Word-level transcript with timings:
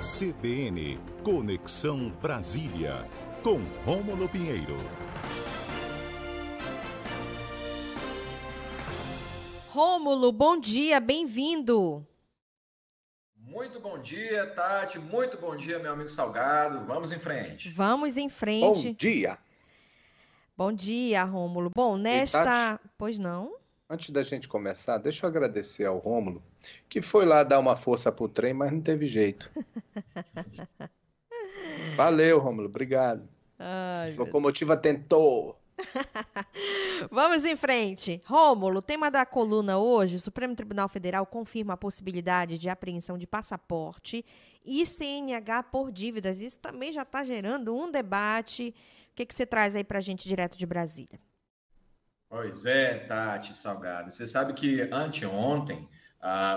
CBN 0.00 0.98
Conexão 1.22 2.08
Brasília, 2.22 3.06
com 3.42 3.60
Rômulo 3.84 4.30
Pinheiro. 4.30 4.78
Rômulo, 9.68 10.32
bom 10.32 10.58
dia, 10.58 10.98
bem-vindo. 11.00 12.06
Muito 13.36 13.78
bom 13.78 13.98
dia, 13.98 14.46
Tati. 14.46 14.98
Muito 14.98 15.36
bom 15.36 15.54
dia, 15.54 15.78
meu 15.78 15.92
amigo 15.92 16.08
Salgado. 16.08 16.82
Vamos 16.86 17.12
em 17.12 17.18
frente. 17.18 17.70
Vamos 17.70 18.16
em 18.16 18.30
frente. 18.30 18.88
Bom 18.88 18.94
dia. 18.94 19.38
Bom 20.56 20.72
dia, 20.72 21.24
Rômulo. 21.24 21.70
Bom, 21.76 21.98
nesta. 21.98 22.80
Pois 22.96 23.18
não? 23.18 23.59
Antes 23.92 24.10
da 24.10 24.22
gente 24.22 24.48
começar, 24.48 24.98
deixa 24.98 25.26
eu 25.26 25.28
agradecer 25.28 25.84
ao 25.84 25.98
Rômulo, 25.98 26.40
que 26.88 27.02
foi 27.02 27.26
lá 27.26 27.42
dar 27.42 27.58
uma 27.58 27.74
força 27.74 28.12
pro 28.12 28.28
trem, 28.28 28.54
mas 28.54 28.70
não 28.70 28.80
teve 28.80 29.08
jeito. 29.08 29.50
Valeu, 31.96 32.38
Rômulo, 32.38 32.68
obrigado. 32.68 33.28
Ai, 33.58 34.14
Locomotiva 34.14 34.76
tentou. 34.76 35.58
Vamos 37.10 37.44
em 37.44 37.56
frente. 37.56 38.22
Rômulo, 38.26 38.80
tema 38.80 39.10
da 39.10 39.26
coluna 39.26 39.78
hoje: 39.78 40.14
o 40.14 40.20
Supremo 40.20 40.54
Tribunal 40.54 40.88
Federal 40.88 41.26
confirma 41.26 41.74
a 41.74 41.76
possibilidade 41.76 42.58
de 42.58 42.68
apreensão 42.68 43.18
de 43.18 43.26
passaporte 43.26 44.24
e 44.64 44.86
CNH 44.86 45.64
por 45.64 45.90
dívidas. 45.90 46.40
Isso 46.40 46.60
também 46.60 46.92
já 46.92 47.02
está 47.02 47.24
gerando 47.24 47.74
um 47.74 47.90
debate. 47.90 48.72
O 49.10 49.16
que, 49.16 49.26
que 49.26 49.34
você 49.34 49.44
traz 49.44 49.74
aí 49.74 49.82
para 49.82 49.98
a 49.98 50.00
gente 50.00 50.28
direto 50.28 50.56
de 50.56 50.64
Brasília? 50.64 51.18
Pois 52.30 52.64
é, 52.64 52.94
Tati 52.94 53.56
Salgado. 53.56 54.08
Você 54.08 54.28
sabe 54.28 54.52
que 54.52 54.82
anteontem 54.92 55.88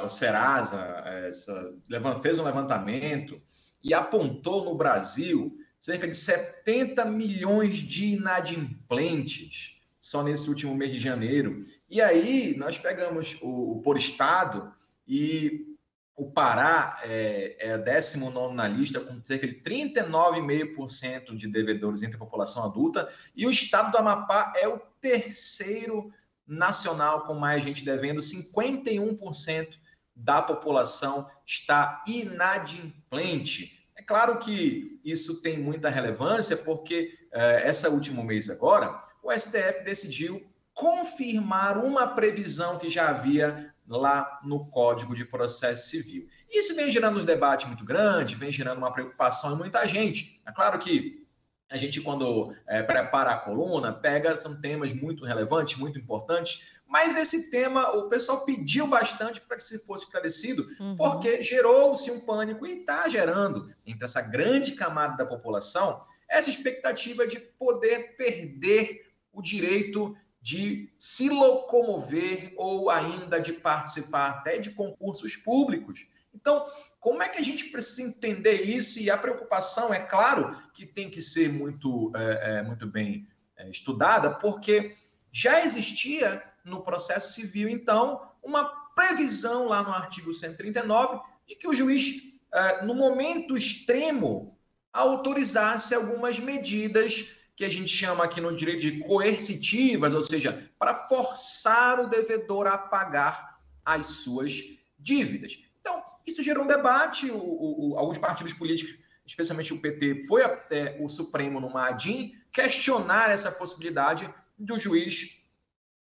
o 0.04 0.08
Serasa 0.08 0.80
essa, 1.28 1.74
fez 2.22 2.38
um 2.38 2.44
levantamento 2.44 3.42
e 3.84 3.92
apontou 3.92 4.66
no 4.66 4.76
Brasil 4.76 5.58
cerca 5.80 6.08
de 6.08 6.14
70 6.14 7.04
milhões 7.06 7.78
de 7.78 8.14
inadimplentes 8.14 9.82
só 10.00 10.22
nesse 10.22 10.48
último 10.48 10.76
mês 10.76 10.92
de 10.92 11.00
janeiro. 11.00 11.66
E 11.90 12.00
aí 12.00 12.56
nós 12.56 12.78
pegamos 12.78 13.40
o, 13.42 13.72
o 13.72 13.82
por 13.82 13.98
estado 13.98 14.72
e 15.08 15.73
o 16.16 16.32
Pará 16.32 17.00
é, 17.04 17.56
é 17.60 17.78
19 17.78 18.54
na 18.54 18.68
lista, 18.68 19.00
com 19.00 19.24
cerca 19.24 19.48
de 19.48 19.56
39,5% 19.56 21.36
de 21.36 21.48
devedores 21.48 22.04
entre 22.04 22.16
a 22.16 22.20
população 22.20 22.66
adulta, 22.66 23.10
e 23.36 23.48
o 23.48 23.50
estado 23.50 23.92
do 23.92 23.98
Amapá 23.98 24.54
é 24.56 24.68
o 24.68 24.80
terceiro 25.02 26.12
nacional 26.46 27.24
com 27.24 27.34
mais 27.34 27.64
gente 27.64 27.84
devendo, 27.84 28.20
51% 28.20 29.80
da 30.16 30.42
população 30.42 31.28
está 31.46 32.04
inadimplente. 32.06 33.90
É 33.96 34.04
claro 34.04 34.38
que 34.38 35.00
isso 35.04 35.42
tem 35.42 35.58
muita 35.58 35.90
relevância, 35.90 36.56
porque 36.58 37.18
é, 37.32 37.68
essa 37.68 37.90
último 37.90 38.24
mês 38.24 38.50
agora, 38.50 39.00
o 39.24 39.32
STF 39.32 39.84
decidiu 39.84 40.46
confirmar 40.74 41.84
uma 41.84 42.08
previsão 42.08 42.78
que 42.78 42.90
já 42.90 43.10
havia 43.10 43.73
lá 43.88 44.40
no 44.44 44.66
Código 44.68 45.16
de 45.16 45.26
Processo 45.26 45.90
Civil. 45.90 46.28
Isso 46.50 46.76
vem 46.76 46.92
gerando 46.92 47.20
um 47.20 47.26
debate 47.26 47.68
muito 47.68 47.84
grande, 47.84 48.36
vem 48.36 48.52
gerando 48.52 48.78
uma 48.78 48.92
preocupação 48.92 49.54
em 49.54 49.58
muita 49.58 49.86
gente. 49.88 50.42
É 50.46 50.52
claro 50.52 50.80
que 50.80 51.24
a 51.70 51.78
gente, 51.78 52.02
quando 52.02 52.56
é, 52.68 52.84
prepara 52.84 53.32
a 53.32 53.38
coluna, 53.38 53.92
pega, 53.92 54.36
são 54.36 54.62
temas 54.62 54.94
muito 54.94 55.26
relevantes, 55.26 55.78
muito 55.78 55.98
importantes, 55.98 56.82
mas 56.86 57.18
esse 57.18 57.50
tema 57.50 57.90
o 57.92 58.08
pessoal 58.10 58.46
pediu 58.46 58.86
bastante 58.86 59.42
para 59.42 59.58
que 59.58 59.64
se 59.64 59.80
fosse 59.80 60.06
esclarecido, 60.06 60.68
uhum. 60.80 60.96
porque 60.96 61.42
gerou-se 61.44 62.12
um 62.12 62.20
pânico 62.20 62.68
e 62.68 62.82
está 62.82 63.08
gerando 63.08 63.74
entre 63.86 64.06
essa 64.06 64.22
grande 64.22 64.74
camada 64.74 65.18
da 65.18 65.26
população 65.26 66.00
essa 66.30 66.50
expectativa 66.50 67.28
de 67.28 67.40
poder 67.40 68.16
perder 68.18 69.12
o 69.32 69.42
direito 69.42 70.16
de 70.44 70.94
se 70.98 71.30
locomover 71.30 72.54
ou 72.58 72.90
ainda 72.90 73.40
de 73.40 73.54
participar 73.54 74.30
até 74.30 74.58
de 74.58 74.72
concursos 74.72 75.38
públicos. 75.38 76.06
Então, 76.36 76.66
como 77.00 77.24
é 77.24 77.30
que 77.30 77.38
a 77.38 77.44
gente 77.44 77.70
precisa 77.70 78.02
entender 78.02 78.64
isso? 78.64 79.00
E 79.00 79.10
a 79.10 79.18
preocupação, 79.18 79.94
é 79.94 80.02
claro, 80.02 80.54
que 80.74 80.86
tem 80.86 81.10
que 81.10 81.22
ser 81.22 81.50
muito, 81.50 82.12
é, 82.14 82.58
é, 82.58 82.62
muito 82.62 82.86
bem 82.86 83.26
é, 83.56 83.70
estudada, 83.70 84.32
porque 84.32 84.94
já 85.32 85.64
existia 85.64 86.44
no 86.66 86.82
processo 86.82 87.32
civil, 87.32 87.70
então, 87.70 88.30
uma 88.44 88.66
previsão 88.94 89.70
lá 89.70 89.82
no 89.82 89.94
artigo 89.94 90.34
139 90.34 91.22
de 91.48 91.56
que 91.56 91.70
o 91.70 91.74
juiz, 91.74 92.22
é, 92.54 92.84
no 92.84 92.94
momento 92.94 93.56
extremo, 93.56 94.60
autorizasse 94.92 95.96
algumas 95.96 96.38
medidas 96.38 97.43
que 97.56 97.64
a 97.64 97.70
gente 97.70 97.90
chama 97.90 98.24
aqui 98.24 98.42
no 98.42 98.56
direito 98.56 98.82
de 98.82 99.00
coercitivas, 99.00 100.14
ou 100.14 100.22
seja, 100.22 100.70
para 100.80 100.96
forçar 101.08 102.00
o 102.00 102.08
devedor 102.08 102.68
a 102.68 102.78
pagar 102.78 103.60
as 103.86 104.06
suas 104.08 104.64
dívidas. 104.98 105.64
Então, 105.80 106.02
isso 106.26 106.42
gerou 106.42 106.64
um 106.64 106.68
debate, 106.68 107.30
o, 107.30 107.38
o, 107.38 107.98
alguns 107.98 108.18
partidos 108.18 108.54
políticos, 108.54 108.98
especialmente 109.26 109.74
o 109.74 109.80
PT, 109.80 110.26
foi 110.26 110.44
até 110.44 110.98
o 111.00 111.08
Supremo 111.08 111.60
no 111.60 111.78
ADIM 111.78 112.34
questionar 112.52 113.30
essa 113.30 113.52
possibilidade 113.52 114.32
do 114.58 114.78
juiz 114.80 115.44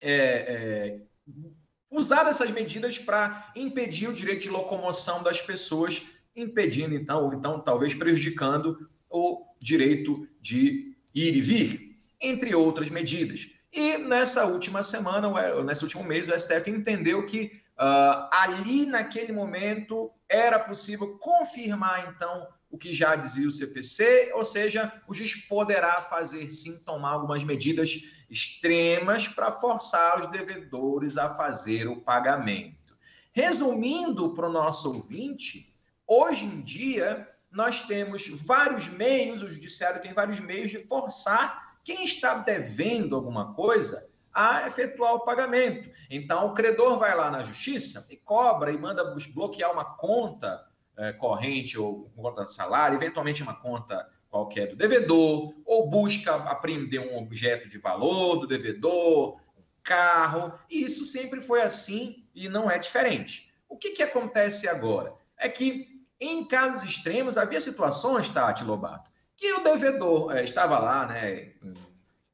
é, 0.01 0.13
é, 0.13 1.01
usar 1.89 2.27
essas 2.27 2.49
medidas 2.51 2.97
para 2.97 3.51
impedir 3.55 4.07
o 4.07 4.13
direito 4.13 4.43
de 4.43 4.49
locomoção 4.49 5.21
das 5.21 5.41
pessoas, 5.41 6.03
impedindo 6.35 6.95
então, 6.95 7.25
ou 7.25 7.33
então 7.33 7.59
talvez 7.59 7.93
prejudicando 7.93 8.89
o 9.09 9.45
direito 9.59 10.27
de 10.39 10.90
ir 11.13 11.35
e 11.35 11.41
vir, 11.41 11.97
entre 12.19 12.53
outras 12.55 12.89
medidas. 12.89 13.49
E 13.71 13.97
nessa 13.97 14.45
última 14.45 14.83
semana, 14.83 15.29
nesse 15.63 15.83
último 15.83 16.03
mês, 16.03 16.27
o 16.27 16.37
STF 16.37 16.69
entendeu 16.69 17.25
que 17.25 17.61
uh, 17.79 18.27
ali, 18.31 18.85
naquele 18.85 19.31
momento, 19.31 20.11
era 20.27 20.59
possível 20.59 21.17
confirmar, 21.17 22.13
então, 22.13 22.47
o 22.69 22.77
que 22.77 22.91
já 22.91 23.15
dizia 23.15 23.47
o 23.47 23.51
CPC, 23.51 24.31
ou 24.33 24.43
seja, 24.43 24.91
o 25.07 25.13
juiz 25.13 25.35
poderá 25.47 26.01
fazer 26.01 26.49
sim 26.51 26.83
tomar 26.83 27.11
algumas 27.11 27.43
medidas 27.43 28.01
extremas 28.29 29.27
para 29.27 29.51
forçar 29.51 30.19
os 30.19 30.27
devedores 30.27 31.17
a 31.17 31.33
fazer 31.35 31.87
o 31.87 32.01
pagamento. 32.01 32.95
Resumindo 33.33 34.33
para 34.33 34.49
o 34.49 34.51
nosso 34.51 34.93
ouvinte, 34.93 35.73
hoje 36.05 36.45
em 36.45 36.61
dia 36.61 37.27
nós 37.51 37.81
temos 37.81 38.27
vários 38.27 38.87
meios, 38.87 39.43
o 39.43 39.49
judiciário 39.49 40.01
tem 40.01 40.13
vários 40.13 40.39
meios 40.39 40.71
de 40.71 40.79
forçar 40.79 41.77
quem 41.83 42.03
está 42.05 42.35
devendo 42.35 43.15
alguma 43.15 43.53
coisa 43.53 44.09
a 44.33 44.65
efetuar 44.67 45.15
o 45.15 45.25
pagamento. 45.25 45.89
Então, 46.09 46.47
o 46.47 46.53
credor 46.53 46.97
vai 46.97 47.15
lá 47.15 47.29
na 47.29 47.43
justiça 47.43 48.07
e 48.09 48.15
cobra 48.15 48.71
e 48.71 48.77
manda 48.77 49.13
bloquear 49.33 49.71
uma 49.71 49.83
conta 49.83 50.65
é, 50.97 51.11
corrente 51.11 51.77
ou 51.77 52.09
conta 52.15 52.45
de 52.45 52.53
salário, 52.53 52.95
eventualmente 52.95 53.43
uma 53.43 53.55
conta 53.55 54.09
qualquer 54.29 54.67
do 54.67 54.77
devedor, 54.77 55.53
ou 55.65 55.89
busca 55.89 56.35
apreender 56.35 57.01
um 57.01 57.17
objeto 57.17 57.67
de 57.67 57.77
valor 57.77 58.37
do 58.37 58.47
devedor, 58.47 59.37
um 59.57 59.63
carro. 59.83 60.53
E 60.69 60.81
isso 60.81 61.03
sempre 61.03 61.41
foi 61.41 61.61
assim 61.61 62.25
e 62.33 62.47
não 62.47 62.71
é 62.71 62.79
diferente. 62.79 63.51
O 63.67 63.77
que, 63.77 63.91
que 63.91 64.03
acontece 64.03 64.69
agora? 64.69 65.13
É 65.37 65.49
que 65.49 66.00
em 66.21 66.45
casos 66.45 66.83
extremos, 66.83 67.35
havia 67.35 67.59
situações, 67.59 68.29
Tati 68.29 68.63
Lobato, 68.63 69.09
que 69.35 69.51
o 69.53 69.63
devedor 69.63 70.37
é, 70.37 70.43
estava 70.43 70.77
lá, 70.77 71.07
né, 71.07 71.51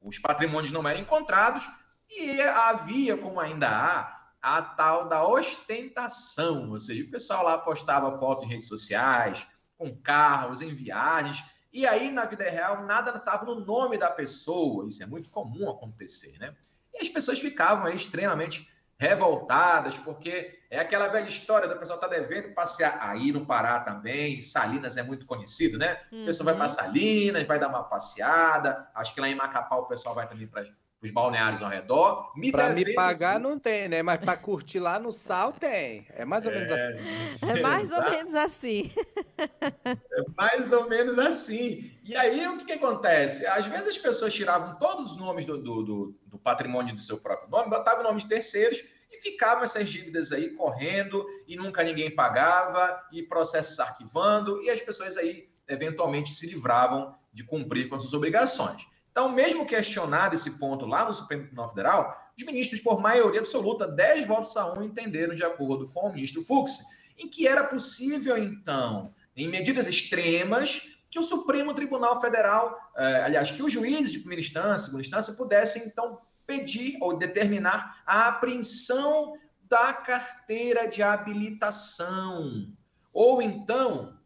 os 0.02 0.18
patrimônios 0.18 0.70
não 0.70 0.86
eram 0.86 1.00
encontrados, 1.00 1.66
e 2.10 2.40
havia, 2.42 3.16
como 3.16 3.40
ainda 3.40 3.68
há, 3.68 4.18
a 4.40 4.62
tal 4.62 5.08
da 5.08 5.26
ostentação, 5.26 6.70
ou 6.70 6.78
seja, 6.78 7.02
o 7.02 7.10
pessoal 7.10 7.42
lá 7.42 7.56
postava 7.56 8.18
fotos 8.18 8.44
em 8.44 8.48
redes 8.48 8.68
sociais, 8.68 9.46
com 9.78 9.96
carros, 9.96 10.60
em 10.60 10.72
viagens, 10.74 11.42
e 11.72 11.86
aí 11.86 12.10
na 12.10 12.26
vida 12.26 12.44
real 12.44 12.84
nada 12.84 13.16
estava 13.16 13.46
no 13.46 13.64
nome 13.64 13.96
da 13.96 14.10
pessoa, 14.10 14.86
isso 14.86 15.02
é 15.02 15.06
muito 15.06 15.30
comum 15.30 15.68
acontecer, 15.70 16.38
né? 16.38 16.54
E 16.94 17.02
as 17.02 17.08
pessoas 17.08 17.38
ficavam 17.38 17.86
aí 17.86 17.96
extremamente 17.96 18.70
revoltadas, 18.98 19.96
porque 19.96 20.58
é 20.70 20.80
aquela 20.80 21.08
velha 21.08 21.28
história 21.28 21.68
da 21.68 21.76
pessoa 21.76 21.96
estar 21.96 22.08
tá 22.08 22.14
devendo 22.14 22.52
passear. 22.52 22.98
Aí 23.00 23.30
no 23.30 23.46
Pará 23.46 23.80
também, 23.80 24.40
Salinas 24.40 24.96
é 24.96 25.02
muito 25.02 25.24
conhecido, 25.24 25.78
né? 25.78 26.00
Uhum. 26.10 26.22
A 26.24 26.26
pessoa 26.26 26.46
vai 26.46 26.54
para 26.54 26.64
uhum. 26.64 26.68
Salinas, 26.68 27.46
vai 27.46 27.58
dar 27.58 27.68
uma 27.68 27.84
passeada. 27.84 28.88
Acho 28.94 29.14
que 29.14 29.20
lá 29.20 29.28
em 29.28 29.36
Macapá 29.36 29.76
o 29.76 29.86
pessoal 29.86 30.14
vai 30.14 30.28
também 30.28 30.48
para 30.48 30.66
os 31.00 31.10
balneários 31.12 31.62
ao 31.62 31.70
redor. 31.70 32.32
Para 32.50 32.70
me 32.70 32.92
pagar 32.92 33.38
não 33.38 33.56
tem, 33.56 33.88
né? 33.88 34.02
Mas 34.02 34.18
para 34.18 34.36
curtir 34.36 34.80
lá 34.80 34.98
no 34.98 35.12
sal 35.12 35.52
tem. 35.52 36.06
É 36.10 36.24
mais 36.24 36.44
ou 36.44 36.50
menos 36.50 36.70
é, 36.70 36.74
assim. 36.74 37.38
É 37.48 37.62
mais 37.62 37.92
ou 37.92 38.10
menos 38.10 38.34
assim. 38.34 38.92
É 39.38 40.24
mais 40.36 40.72
ou 40.72 40.88
menos 40.88 41.18
assim. 41.20 41.92
E 42.02 42.16
aí 42.16 42.46
o 42.48 42.58
que, 42.58 42.64
que 42.64 42.72
acontece? 42.72 43.46
Às 43.46 43.66
vezes 43.66 43.88
as 43.88 43.98
pessoas 43.98 44.34
tiravam 44.34 44.76
todos 44.76 45.12
os 45.12 45.16
nomes 45.16 45.44
do, 45.44 45.56
do, 45.56 45.82
do, 45.84 46.18
do 46.26 46.27
patrimônio 46.48 46.94
do 46.94 47.00
seu 47.02 47.18
próprio 47.18 47.50
nome, 47.50 47.68
botavam 47.68 48.02
nomes 48.02 48.24
terceiros 48.24 48.82
e 49.12 49.20
ficavam 49.20 49.64
essas 49.64 49.86
dívidas 49.86 50.32
aí 50.32 50.48
correndo 50.50 51.26
e 51.46 51.56
nunca 51.56 51.84
ninguém 51.84 52.10
pagava 52.10 52.98
e 53.12 53.22
processos 53.22 53.78
arquivando 53.78 54.62
e 54.62 54.70
as 54.70 54.80
pessoas 54.80 55.18
aí 55.18 55.50
eventualmente 55.68 56.30
se 56.30 56.46
livravam 56.46 57.14
de 57.30 57.44
cumprir 57.44 57.86
com 57.90 57.96
as 57.96 58.02
suas 58.02 58.14
obrigações. 58.14 58.86
Então, 59.10 59.28
mesmo 59.28 59.66
questionado 59.66 60.34
esse 60.34 60.58
ponto 60.58 60.86
lá 60.86 61.04
no 61.04 61.12
Supremo 61.12 61.42
Tribunal 61.42 61.68
Federal, 61.68 62.32
os 62.36 62.44
ministros, 62.44 62.80
por 62.80 62.98
maioria 62.98 63.40
absoluta, 63.40 63.86
10 63.86 64.26
votos 64.26 64.56
a 64.56 64.72
1, 64.72 64.82
entenderam, 64.84 65.34
de 65.34 65.44
acordo 65.44 65.88
com 65.88 66.08
o 66.08 66.12
ministro 66.14 66.42
Fux, 66.44 66.78
em 67.18 67.28
que 67.28 67.46
era 67.46 67.64
possível, 67.64 68.38
então, 68.38 69.12
em 69.36 69.48
medidas 69.48 69.86
extremas, 69.86 70.98
que 71.10 71.18
o 71.18 71.22
Supremo 71.22 71.74
Tribunal 71.74 72.20
Federal, 72.20 72.78
eh, 72.96 73.22
aliás, 73.24 73.50
que 73.50 73.62
os 73.62 73.72
juízes 73.72 74.12
de 74.12 74.18
primeira 74.20 74.40
instância, 74.40 74.86
segunda 74.86 75.02
instância, 75.02 75.34
pudessem, 75.34 75.82
então, 75.86 76.20
pedir 76.48 76.96
ou 77.02 77.18
determinar 77.18 78.02
a 78.06 78.28
apreensão 78.28 79.38
da 79.68 79.92
carteira 79.92 80.88
de 80.88 81.02
habilitação. 81.02 82.72
Ou 83.12 83.42
então, 83.42 84.18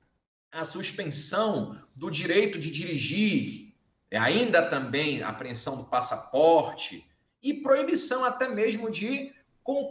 a 0.52 0.64
suspensão 0.64 1.82
do 1.96 2.08
direito 2.08 2.58
de 2.58 2.70
dirigir, 2.70 3.74
é 4.08 4.19
ainda 4.19 4.62
também 4.62 5.22
a 5.22 5.30
apreensão 5.30 5.76
do 5.76 5.84
passaporte 5.84 7.04
e 7.42 7.54
proibição 7.54 8.24
até 8.24 8.46
mesmo 8.46 8.90
de 8.90 9.32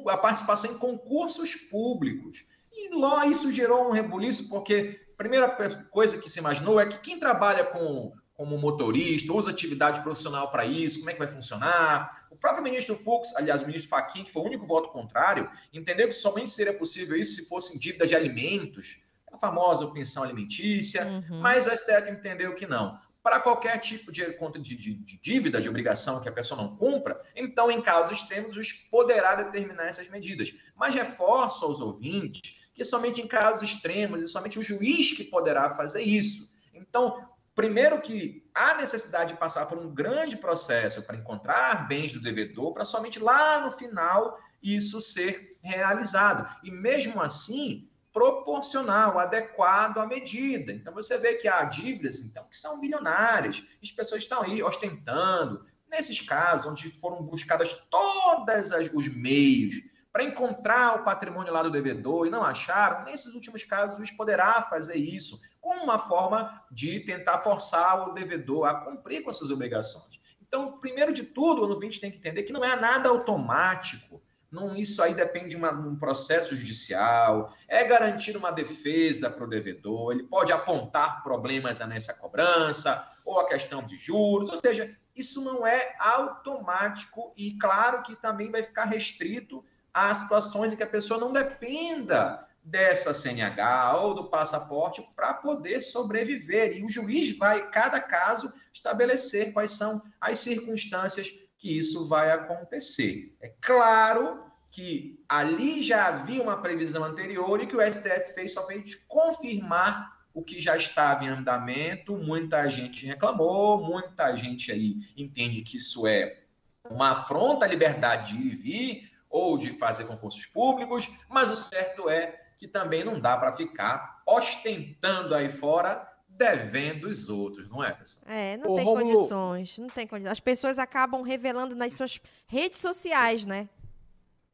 a 0.07 0.17
participação 0.17 0.71
em 0.71 0.77
concursos 0.77 1.55
públicos. 1.55 2.45
E 2.71 2.95
lá 2.95 3.25
isso 3.25 3.51
gerou 3.51 3.89
um 3.89 3.91
rebuliço, 3.91 4.47
porque 4.47 5.01
a 5.13 5.17
primeira 5.17 5.49
coisa 5.89 6.17
que 6.17 6.29
se 6.29 6.39
imaginou 6.39 6.79
é 6.79 6.85
que 6.85 6.99
quem 6.99 7.19
trabalha 7.19 7.65
com, 7.65 8.13
como 8.41 8.57
motorista, 8.57 9.31
usa 9.31 9.51
atividade 9.51 10.01
profissional 10.01 10.49
para 10.49 10.65
isso, 10.65 10.97
como 10.97 11.11
é 11.11 11.13
que 11.13 11.19
vai 11.19 11.27
funcionar? 11.27 12.25
O 12.31 12.35
próprio 12.35 12.63
ministro 12.63 12.95
Fux, 12.95 13.35
aliás, 13.35 13.61
o 13.61 13.67
ministro 13.67 13.87
Fachin, 13.87 14.23
que 14.23 14.31
foi 14.31 14.41
o 14.41 14.45
único 14.45 14.65
voto 14.65 14.89
contrário, 14.89 15.47
entendeu 15.71 16.07
que 16.07 16.13
somente 16.15 16.49
seria 16.49 16.73
possível 16.73 17.15
isso 17.15 17.35
se 17.35 17.47
fossem 17.47 17.79
dívidas 17.79 18.09
de 18.09 18.15
alimentos, 18.15 19.03
a 19.31 19.37
famosa 19.37 19.85
pensão 19.91 20.23
alimentícia, 20.23 21.05
uhum. 21.05 21.39
mas 21.39 21.67
o 21.67 21.69
STF 21.69 22.09
entendeu 22.09 22.55
que 22.55 22.65
não. 22.65 22.99
Para 23.21 23.39
qualquer 23.39 23.77
tipo 23.77 24.11
de, 24.11 24.25
de, 24.25 24.75
de, 24.75 24.95
de, 24.95 25.19
dívida, 25.21 25.61
de 25.61 25.69
obrigação 25.69 26.19
que 26.19 26.27
a 26.27 26.31
pessoa 26.31 26.59
não 26.59 26.75
cumpra, 26.75 27.21
então, 27.35 27.69
em 27.69 27.79
casos 27.79 28.17
extremos, 28.17 28.53
o 28.53 28.55
juiz 28.55 28.71
poderá 28.89 29.35
determinar 29.35 29.85
essas 29.85 30.09
medidas. 30.09 30.51
Mas 30.75 30.95
reforço 30.95 31.63
aos 31.63 31.79
ouvintes 31.79 32.41
que 32.73 32.83
somente 32.83 33.21
em 33.21 33.27
casos 33.27 33.69
extremos, 33.69 34.23
e 34.23 34.27
somente 34.27 34.57
o 34.57 34.63
juiz 34.63 35.15
que 35.15 35.25
poderá 35.25 35.69
fazer 35.75 36.01
isso. 36.01 36.49
Então, 36.73 37.29
primeiro 37.55 38.01
que 38.01 38.49
há 38.53 38.75
necessidade 38.75 39.33
de 39.33 39.39
passar 39.39 39.65
por 39.65 39.77
um 39.77 39.93
grande 39.93 40.37
processo 40.37 41.03
para 41.03 41.17
encontrar 41.17 41.87
bens 41.87 42.13
do 42.13 42.21
devedor, 42.21 42.73
para 42.73 42.85
somente 42.85 43.19
lá 43.19 43.61
no 43.61 43.71
final 43.71 44.37
isso 44.61 45.01
ser 45.01 45.57
realizado. 45.61 46.47
E 46.63 46.71
mesmo 46.71 47.21
assim, 47.21 47.89
proporcional, 48.13 49.17
adequado 49.17 49.97
à 49.97 50.05
medida. 50.05 50.71
Então 50.73 50.93
você 50.93 51.17
vê 51.17 51.35
que 51.35 51.47
há 51.47 51.63
dívidas 51.63 52.21
então 52.21 52.45
que 52.49 52.57
são 52.57 52.79
milionárias, 52.79 53.63
as 53.81 53.91
pessoas 53.91 54.23
estão 54.23 54.41
aí 54.41 54.61
ostentando. 54.61 55.65
Nesses 55.89 56.21
casos 56.21 56.65
onde 56.65 56.89
foram 56.89 57.21
buscadas 57.21 57.73
todos 57.89 58.71
os 58.93 59.07
meios 59.09 59.75
para 60.11 60.23
encontrar 60.23 60.99
o 60.99 61.03
patrimônio 61.03 61.53
lá 61.53 61.63
do 61.63 61.71
devedor 61.71 62.27
e 62.27 62.29
não 62.29 62.43
acharam, 62.43 63.05
nesses 63.05 63.33
últimos 63.33 63.63
casos 63.63 63.95
o 63.95 63.97
juiz 63.97 64.11
poderá 64.11 64.61
fazer 64.63 64.95
isso 64.95 65.39
como 65.61 65.83
uma 65.83 65.97
forma 65.97 66.61
de 66.69 66.99
tentar 67.01 67.39
forçar 67.39 68.09
o 68.09 68.13
devedor 68.13 68.65
a 68.65 68.73
cumprir 68.73 69.23
com 69.23 69.29
as 69.29 69.37
suas 69.37 69.51
obrigações. 69.51 70.19
Então, 70.41 70.79
primeiro 70.79 71.13
de 71.13 71.23
tudo, 71.23 71.63
o 71.63 71.69
ouvinte 71.69 72.01
tem 72.01 72.11
que 72.11 72.17
entender 72.17 72.43
que 72.43 72.51
não 72.51 72.63
é 72.63 72.75
nada 72.75 73.07
automático. 73.07 74.21
Não, 74.51 74.75
isso 74.75 75.01
aí 75.01 75.13
depende 75.13 75.51
de 75.51 75.55
uma, 75.55 75.71
um 75.71 75.95
processo 75.95 76.53
judicial, 76.57 77.55
é 77.69 77.85
garantir 77.85 78.35
uma 78.35 78.51
defesa 78.51 79.29
para 79.29 79.45
o 79.45 79.49
devedor, 79.49 80.11
ele 80.11 80.23
pode 80.23 80.51
apontar 80.51 81.23
problemas 81.23 81.79
nessa 81.79 82.13
cobrança, 82.15 83.09
ou 83.23 83.39
a 83.39 83.47
questão 83.47 83.81
de 83.81 83.95
juros, 83.95 84.49
ou 84.49 84.57
seja, 84.57 84.93
isso 85.15 85.41
não 85.41 85.65
é 85.65 85.95
automático 85.97 87.33
e 87.37 87.57
claro 87.57 88.03
que 88.03 88.13
também 88.17 88.51
vai 88.51 88.61
ficar 88.61 88.83
restrito 88.85 89.63
a 89.93 90.13
situações 90.13 90.73
em 90.73 90.75
que 90.75 90.83
a 90.83 90.87
pessoa 90.87 91.19
não 91.19 91.31
dependa 91.33 92.47
dessa 92.63 93.13
CNH 93.13 93.97
ou 93.97 94.13
do 94.13 94.29
passaporte 94.29 95.05
para 95.15 95.33
poder 95.33 95.81
sobreviver. 95.81 96.77
E 96.77 96.83
o 96.83 96.89
juiz 96.89 97.35
vai, 97.37 97.69
cada 97.71 97.99
caso, 97.99 98.53
estabelecer 98.71 99.51
quais 99.51 99.71
são 99.71 100.01
as 100.19 100.39
circunstâncias 100.39 101.33
que 101.57 101.77
isso 101.77 102.07
vai 102.07 102.31
acontecer. 102.31 103.35
É 103.41 103.51
claro 103.61 104.43
que 104.69 105.21
ali 105.27 105.83
já 105.83 106.07
havia 106.07 106.41
uma 106.41 106.61
previsão 106.61 107.03
anterior 107.03 107.61
e 107.61 107.67
que 107.67 107.75
o 107.75 107.81
STF 107.81 108.33
fez 108.33 108.53
somente 108.53 108.97
confirmar 109.07 110.21
o 110.33 110.41
que 110.41 110.61
já 110.61 110.77
estava 110.77 111.25
em 111.25 111.27
andamento. 111.27 112.15
Muita 112.15 112.69
gente 112.69 113.05
reclamou, 113.05 113.83
muita 113.83 114.35
gente 114.35 114.71
aí 114.71 114.95
entende 115.17 115.61
que 115.61 115.77
isso 115.77 116.07
é 116.07 116.43
uma 116.89 117.11
afronta 117.11 117.65
à 117.65 117.67
liberdade 117.67 118.35
de 118.35 118.41
ir 118.41 118.45
e 118.45 118.55
vir 118.55 119.10
ou 119.31 119.57
de 119.57 119.77
fazer 119.77 120.05
concursos 120.05 120.45
públicos, 120.45 121.09
mas 121.29 121.49
o 121.49 121.55
certo 121.55 122.09
é 122.09 122.39
que 122.57 122.67
também 122.67 123.03
não 123.03 123.19
dá 123.19 123.37
para 123.37 123.53
ficar 123.53 124.21
ostentando 124.25 125.33
aí 125.33 125.49
fora 125.49 126.07
devendo 126.27 127.05
os 127.05 127.29
outros, 127.29 127.69
não 127.69 127.83
é, 127.83 127.91
pessoal? 127.91 128.25
É, 128.27 128.57
não 128.57 128.71
Ô, 128.71 128.75
tem 128.75 128.85
Romulo... 128.85 129.15
condições, 129.15 129.77
não 129.79 129.87
tem 129.87 130.07
condições. 130.07 130.31
As 130.31 130.39
pessoas 130.39 130.79
acabam 130.79 131.21
revelando 131.21 131.75
nas 131.75 131.93
suas 131.93 132.19
redes 132.47 132.79
sociais, 132.79 133.45
né? 133.45 133.69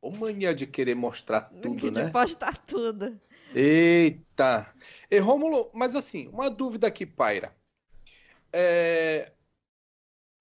Ô 0.01 0.11
mania 0.11 0.53
de 0.53 0.67
querer 0.67 0.95
mostrar 0.95 1.41
tudo, 1.41 1.91
né? 1.91 2.05
De 2.05 2.11
postar 2.11 2.57
tudo. 2.57 3.19
Eita! 3.53 4.73
E 5.09 5.19
Rômulo, 5.19 5.69
mas 5.73 5.95
assim, 5.95 6.27
uma 6.27 6.49
dúvida 6.49 6.91
que 6.91 7.05
paira. 7.05 7.55
É, 8.51 9.31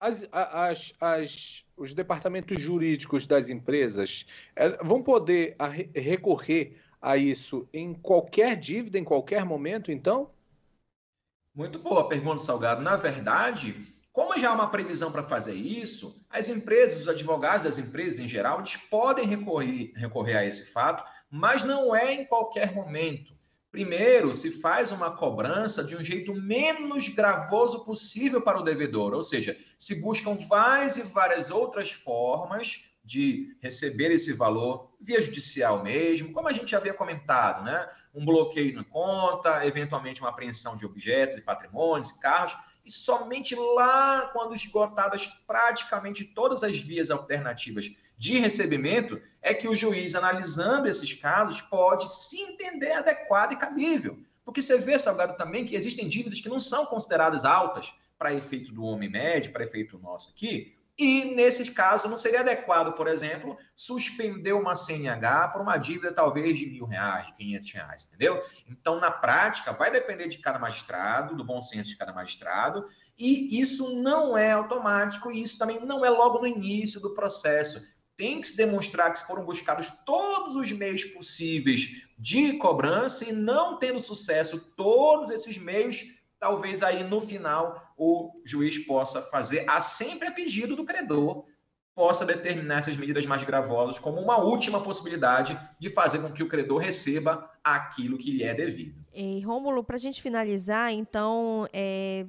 as, 0.00 0.28
as, 0.30 0.92
as, 1.00 1.64
os 1.76 1.92
departamentos 1.92 2.60
jurídicos 2.60 3.26
das 3.26 3.50
empresas 3.50 4.26
é, 4.54 4.70
vão 4.84 5.02
poder 5.02 5.56
recorrer 5.94 6.76
a 7.00 7.16
isso 7.16 7.68
em 7.72 7.94
qualquer 7.94 8.56
dívida, 8.56 8.98
em 8.98 9.04
qualquer 9.04 9.44
momento, 9.44 9.92
então? 9.92 10.30
Muito 11.54 11.78
boa 11.78 12.08
pergunta, 12.08 12.42
Salgado. 12.42 12.82
Na 12.82 12.96
verdade, 12.96 13.74
como 14.12 14.38
já 14.38 14.50
há 14.50 14.54
uma 14.54 14.70
previsão 14.70 15.12
para 15.12 15.22
fazer 15.22 15.54
isso, 15.54 16.18
as 16.30 16.48
empresas, 16.48 17.02
os 17.02 17.08
advogados 17.08 17.64
das 17.64 17.78
empresas 17.78 18.18
em 18.18 18.26
geral, 18.26 18.58
eles 18.58 18.76
podem 18.76 19.26
recorrer, 19.26 19.92
recorrer 19.94 20.36
a 20.36 20.44
esse 20.44 20.72
fato, 20.72 21.04
mas 21.30 21.62
não 21.64 21.94
é 21.94 22.14
em 22.14 22.24
qualquer 22.24 22.74
momento. 22.74 23.35
Primeiro, 23.76 24.34
se 24.34 24.50
faz 24.50 24.90
uma 24.90 25.14
cobrança 25.14 25.84
de 25.84 25.94
um 25.94 26.02
jeito 26.02 26.32
menos 26.32 27.10
gravoso 27.10 27.84
possível 27.84 28.40
para 28.40 28.58
o 28.58 28.62
devedor, 28.62 29.12
ou 29.12 29.22
seja, 29.22 29.54
se 29.76 30.00
buscam 30.00 30.34
várias 30.48 30.96
e 30.96 31.02
várias 31.02 31.50
outras 31.50 31.92
formas 31.92 32.86
de 33.04 33.54
receber 33.60 34.10
esse 34.10 34.32
valor 34.32 34.96
via 34.98 35.20
judicial 35.20 35.82
mesmo, 35.82 36.32
como 36.32 36.48
a 36.48 36.54
gente 36.54 36.74
havia 36.74 36.94
comentado, 36.94 37.64
né? 37.64 37.86
Um 38.14 38.24
bloqueio 38.24 38.74
na 38.74 38.82
conta, 38.82 39.66
eventualmente 39.66 40.22
uma 40.22 40.30
apreensão 40.30 40.74
de 40.74 40.86
objetos 40.86 41.36
e 41.36 41.42
patrimônios 41.42 42.12
carros, 42.12 42.56
e 42.82 42.90
somente 42.90 43.54
lá, 43.54 44.30
quando 44.32 44.54
esgotadas 44.54 45.26
praticamente 45.46 46.24
todas 46.24 46.64
as 46.64 46.78
vias 46.78 47.10
alternativas 47.10 47.90
de 48.16 48.38
recebimento, 48.38 49.20
é 49.42 49.52
que 49.52 49.68
o 49.68 49.76
juiz, 49.76 50.14
analisando 50.14 50.88
esses 50.88 51.12
casos, 51.12 51.60
pode 51.60 52.12
se 52.12 52.40
entender 52.40 52.92
adequado 52.92 53.52
e 53.52 53.56
cabível. 53.56 54.18
Porque 54.44 54.62
você 54.62 54.78
vê, 54.78 54.98
Salgado, 54.98 55.36
também 55.36 55.64
que 55.64 55.74
existem 55.74 56.08
dívidas 56.08 56.40
que 56.40 56.48
não 56.48 56.60
são 56.60 56.86
consideradas 56.86 57.44
altas 57.44 57.94
para 58.18 58.32
efeito 58.32 58.72
do 58.72 58.84
homem 58.84 59.10
médio, 59.10 59.52
para 59.52 59.64
efeito 59.64 59.98
nosso 59.98 60.30
aqui, 60.30 60.76
e, 60.98 61.34
nesses 61.34 61.68
casos, 61.68 62.10
não 62.10 62.16
seria 62.16 62.40
adequado, 62.40 62.94
por 62.94 63.06
exemplo, 63.06 63.58
suspender 63.74 64.54
uma 64.54 64.74
CNH 64.74 65.48
por 65.48 65.60
uma 65.60 65.76
dívida 65.76 66.10
talvez 66.10 66.58
de 66.58 66.64
mil 66.64 66.86
reais, 66.86 67.26
de 67.26 67.34
quinhentos 67.34 67.70
reais, 67.70 68.06
entendeu? 68.06 68.42
Então, 68.66 68.98
na 68.98 69.10
prática, 69.10 69.74
vai 69.74 69.90
depender 69.90 70.26
de 70.26 70.38
cada 70.38 70.58
magistrado, 70.58 71.36
do 71.36 71.44
bom 71.44 71.60
senso 71.60 71.90
de 71.90 71.98
cada 71.98 72.14
magistrado, 72.14 72.86
e 73.18 73.60
isso 73.60 74.00
não 74.00 74.38
é 74.38 74.52
automático, 74.52 75.30
e 75.30 75.42
isso 75.42 75.58
também 75.58 75.78
não 75.84 76.02
é 76.02 76.08
logo 76.08 76.38
no 76.38 76.46
início 76.46 76.98
do 76.98 77.12
processo. 77.12 77.86
Tem 78.16 78.40
que 78.40 78.46
se 78.46 78.56
demonstrar 78.56 79.12
que 79.12 79.26
foram 79.26 79.44
buscados 79.44 79.90
todos 80.04 80.56
os 80.56 80.72
meios 80.72 81.04
possíveis 81.04 82.02
de 82.18 82.54
cobrança, 82.54 83.28
e 83.28 83.32
não 83.32 83.78
tendo 83.78 83.98
sucesso 83.98 84.58
todos 84.76 85.30
esses 85.30 85.58
meios, 85.58 86.04
talvez 86.38 86.82
aí 86.82 87.04
no 87.04 87.20
final 87.20 87.94
o 87.96 88.40
juiz 88.44 88.78
possa 88.78 89.22
fazer, 89.22 89.68
a 89.68 89.80
sempre 89.80 90.28
a 90.28 90.32
pedido 90.32 90.74
do 90.74 90.84
credor, 90.84 91.44
possa 91.96 92.26
determinar 92.26 92.78
essas 92.78 92.96
medidas 92.96 93.24
mais 93.24 93.42
gravosas 93.42 93.98
como 93.98 94.20
uma 94.20 94.36
última 94.36 94.82
possibilidade 94.82 95.58
de 95.78 95.88
fazer 95.88 96.18
com 96.18 96.30
que 96.30 96.42
o 96.42 96.48
credor 96.48 96.78
receba 96.78 97.50
aquilo 97.64 98.18
que 98.18 98.30
lhe 98.30 98.44
é 98.44 98.52
devido. 98.52 99.02
E 99.14 99.40
Rômulo, 99.40 99.82
para 99.82 99.96
a 99.96 99.98
gente 99.98 100.20
finalizar, 100.20 100.92
então, 100.92 101.66
é, 101.72 102.26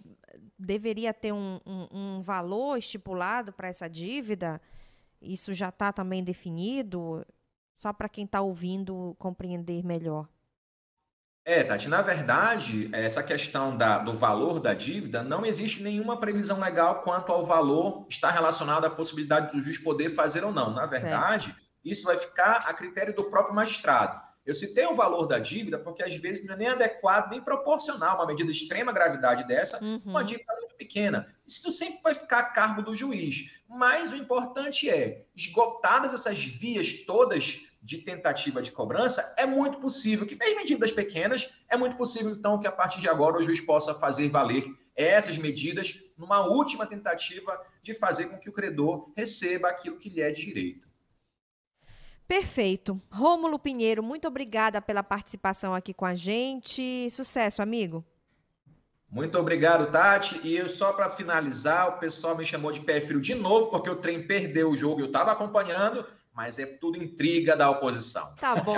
deveria 0.57 1.13
ter 1.13 1.33
um, 1.33 1.59
um, 1.65 1.87
um 1.91 2.21
valor 2.21 2.77
estipulado 2.77 3.51
para 3.51 3.67
essa 3.67 3.89
dívida? 3.89 4.61
Isso 5.21 5.53
já 5.53 5.69
está 5.69 5.91
também 5.91 6.23
definido? 6.23 7.25
Só 7.75 7.93
para 7.93 8.09
quem 8.09 8.25
está 8.25 8.41
ouvindo 8.41 9.15
compreender 9.19 9.83
melhor. 9.83 10.27
É, 11.45 11.63
Tati, 11.63 11.87
na 11.87 12.01
verdade, 12.01 12.89
essa 12.91 13.23
questão 13.23 13.77
da, 13.77 13.99
do 13.99 14.13
valor 14.13 14.59
da 14.59 14.73
dívida, 14.73 15.23
não 15.23 15.45
existe 15.45 15.81
nenhuma 15.81 16.19
previsão 16.19 16.59
legal 16.59 17.01
quanto 17.01 17.31
ao 17.31 17.45
valor 17.45 18.05
estar 18.09 18.31
relacionado 18.31 18.83
à 18.83 18.89
possibilidade 18.89 19.53
do 19.53 19.63
juiz 19.63 19.77
poder 19.77 20.09
fazer 20.09 20.43
ou 20.43 20.51
não. 20.51 20.71
Na 20.73 20.85
verdade, 20.85 21.55
isso 21.85 22.05
vai 22.05 22.17
ficar 22.17 22.65
a 22.67 22.73
critério 22.73 23.15
do 23.15 23.23
próprio 23.29 23.55
magistrado. 23.55 24.19
Eu 24.45 24.53
citei 24.53 24.85
o 24.87 24.95
valor 24.95 25.25
da 25.25 25.39
dívida 25.39 25.79
porque 25.79 26.03
às 26.03 26.15
vezes 26.15 26.45
não 26.45 26.53
é 26.53 26.57
nem 26.57 26.67
adequado, 26.67 27.29
nem 27.29 27.41
proporcional 27.41 28.17
uma 28.17 28.27
medida 28.27 28.51
de 28.51 28.57
extrema 28.57 28.91
gravidade 28.91 29.47
dessa, 29.47 29.81
uhum. 29.81 30.01
uma 30.03 30.23
dívida 30.23 30.53
pequena. 30.77 31.33
Isso 31.45 31.71
sempre 31.71 32.01
vai 32.03 32.13
ficar 32.13 32.39
a 32.39 32.43
cargo 32.43 32.81
do 32.81 32.95
juiz. 32.95 33.51
Mas 33.67 34.11
o 34.11 34.15
importante 34.15 34.89
é, 34.89 35.25
esgotadas 35.35 36.13
essas 36.13 36.39
vias 36.43 37.05
todas 37.05 37.67
de 37.81 37.99
tentativa 37.99 38.61
de 38.61 38.71
cobrança, 38.71 39.33
é 39.37 39.45
muito 39.45 39.79
possível 39.79 40.27
que, 40.27 40.35
mesmo 40.35 40.57
medidas 40.57 40.91
pequenas, 40.91 41.49
é 41.69 41.77
muito 41.77 41.95
possível, 41.95 42.31
então, 42.31 42.59
que 42.59 42.67
a 42.67 42.71
partir 42.71 42.99
de 42.99 43.07
agora 43.07 43.37
o 43.37 43.43
juiz 43.43 43.61
possa 43.61 43.93
fazer 43.93 44.27
valer 44.27 44.65
essas 44.93 45.37
medidas 45.37 45.97
numa 46.17 46.45
última 46.47 46.85
tentativa 46.85 47.57
de 47.81 47.93
fazer 47.93 48.25
com 48.29 48.37
que 48.37 48.49
o 48.49 48.53
credor 48.53 49.11
receba 49.15 49.69
aquilo 49.69 49.97
que 49.97 50.09
lhe 50.09 50.21
é 50.21 50.31
de 50.31 50.41
direito. 50.41 50.89
Perfeito. 52.27 53.01
Rômulo 53.09 53.57
Pinheiro, 53.57 54.03
muito 54.03 54.27
obrigada 54.27 54.81
pela 54.81 55.01
participação 55.01 55.73
aqui 55.73 55.93
com 55.93 56.05
a 56.05 56.13
gente. 56.13 57.09
Sucesso, 57.09 57.61
amigo. 57.61 58.03
Muito 59.09 59.37
obrigado, 59.39 59.91
Tati. 59.91 60.39
E 60.43 60.55
eu, 60.55 60.67
só 60.67 60.91
para 60.91 61.09
finalizar, 61.09 61.87
o 61.89 61.99
pessoal 61.99 62.37
me 62.37 62.45
chamou 62.45 62.71
de 62.71 62.81
pé 62.81 62.99
frio 62.99 63.21
de 63.21 63.33
novo, 63.33 63.69
porque 63.69 63.89
o 63.89 63.95
trem 63.95 64.27
perdeu 64.27 64.69
o 64.69 64.77
jogo, 64.77 65.01
eu 65.01 65.05
estava 65.05 65.31
acompanhando 65.31 66.05
mas 66.37 66.59
é 66.59 66.67
tudo 66.67 67.03
intriga 67.03 67.55
da 67.55 67.67
oposição. 67.67 68.35
Tá 68.39 68.55
bom. 68.57 68.75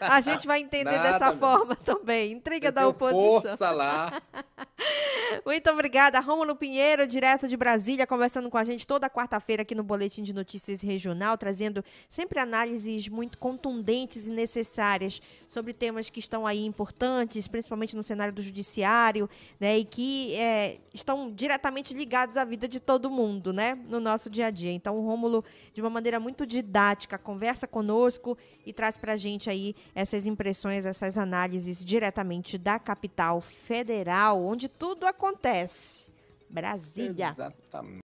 A 0.00 0.22
gente 0.22 0.46
vai 0.46 0.60
entender 0.60 0.96
Nada, 0.96 1.12
dessa 1.12 1.36
forma 1.36 1.76
também. 1.76 2.32
Intriga 2.32 2.72
da 2.72 2.88
oposição. 2.88 3.42
Força 3.42 3.70
lá. 3.70 4.18
Muito 5.44 5.70
obrigada, 5.70 6.20
Rômulo 6.20 6.54
Pinheiro, 6.54 7.06
direto 7.06 7.48
de 7.48 7.56
Brasília, 7.56 8.06
conversando 8.06 8.50
com 8.50 8.58
a 8.58 8.64
gente 8.64 8.86
toda 8.86 9.08
quarta-feira 9.08 9.62
aqui 9.62 9.74
no 9.74 9.82
Boletim 9.82 10.22
de 10.22 10.32
Notícias 10.32 10.82
Regional, 10.82 11.38
trazendo 11.38 11.84
sempre 12.08 12.38
análises 12.38 13.08
muito 13.08 13.38
contundentes 13.38 14.26
e 14.26 14.30
necessárias 14.30 15.20
sobre 15.46 15.72
temas 15.72 16.10
que 16.10 16.20
estão 16.20 16.46
aí 16.46 16.64
importantes, 16.64 17.48
principalmente 17.48 17.96
no 17.96 18.02
cenário 18.02 18.32
do 18.32 18.42
judiciário, 18.42 19.28
né, 19.58 19.78
e 19.78 19.84
que 19.84 20.34
é, 20.36 20.78
estão 20.92 21.30
diretamente 21.30 21.94
ligados 21.94 22.36
à 22.36 22.44
vida 22.44 22.68
de 22.68 22.80
todo 22.80 23.10
mundo, 23.10 23.52
né, 23.52 23.78
no 23.88 24.00
nosso 24.00 24.28
dia 24.28 24.46
a 24.46 24.50
dia. 24.50 24.72
Então, 24.72 24.96
o 24.96 25.06
Rômulo, 25.06 25.44
de 25.72 25.80
uma 25.80 25.90
maneira 25.90 26.20
muito 26.20 26.46
didática, 26.46 27.01
prática, 27.02 27.18
conversa 27.18 27.66
conosco 27.66 28.36
e 28.64 28.72
traz 28.72 28.96
para 28.96 29.14
a 29.14 29.16
gente 29.16 29.50
aí 29.50 29.74
essas 29.94 30.26
impressões, 30.26 30.84
essas 30.84 31.18
análises 31.18 31.84
diretamente 31.84 32.56
da 32.56 32.78
capital 32.78 33.40
federal, 33.40 34.42
onde 34.42 34.68
tudo 34.68 35.06
acontece. 35.06 36.10
Brasília. 36.48 37.28
Exatamente. 37.28 38.00